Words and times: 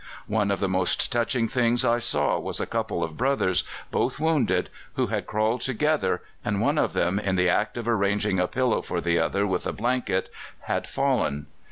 One 0.25 0.49
of 0.49 0.59
the 0.59 0.67
most 0.67 1.11
touching 1.11 1.47
things 1.47 1.85
I 1.85 1.99
saw 1.99 2.39
was 2.39 2.59
a 2.59 2.65
couple 2.65 3.03
of 3.03 3.15
brothers, 3.17 3.63
both 3.91 4.19
wounded, 4.19 4.71
who 4.95 5.05
had 5.05 5.27
crawled 5.27 5.61
together, 5.61 6.23
and 6.43 6.59
one 6.59 6.79
of 6.79 6.93
them, 6.93 7.19
in 7.19 7.35
the 7.35 7.49
act 7.49 7.77
of 7.77 7.87
arranging 7.87 8.39
a 8.39 8.47
pillow 8.47 8.81
for 8.81 8.99
the 8.99 9.19
other 9.19 9.45
with 9.45 9.67
a 9.67 9.73
blanket, 9.73 10.31
had 10.61 10.87
fallen. 10.87 11.45